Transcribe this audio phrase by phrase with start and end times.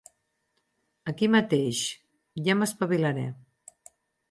[1.11, 1.83] Aquí mateix,
[2.49, 3.29] ja m'espavilaré.